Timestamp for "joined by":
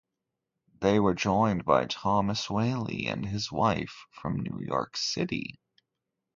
1.13-1.85